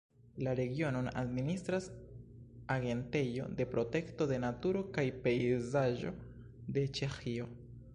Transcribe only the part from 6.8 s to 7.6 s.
Ĉeĥio.